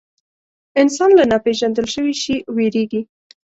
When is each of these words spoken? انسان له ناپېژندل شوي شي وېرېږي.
انسان 0.81 1.09
له 1.17 1.23
ناپېژندل 1.31 1.85
شوي 1.93 2.13
شي 2.23 2.35
وېرېږي. 2.55 3.01